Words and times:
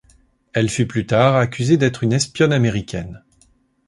Elle 0.53 0.69
fut 0.71 0.87
plus 0.87 1.05
tard 1.05 1.35
accusée 1.35 1.77
d'être 1.77 2.03
une 2.03 2.11
espionne 2.13 2.53
américaine. 2.53 3.23